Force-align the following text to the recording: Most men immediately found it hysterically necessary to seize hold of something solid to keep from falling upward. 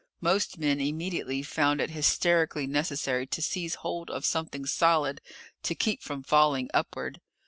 Most 0.19 0.57
men 0.57 0.79
immediately 0.81 1.43
found 1.43 1.79
it 1.79 1.91
hysterically 1.91 2.65
necessary 2.65 3.27
to 3.27 3.39
seize 3.39 3.75
hold 3.75 4.09
of 4.09 4.25
something 4.25 4.65
solid 4.65 5.21
to 5.61 5.75
keep 5.75 6.01
from 6.01 6.23
falling 6.23 6.71
upward. 6.73 7.21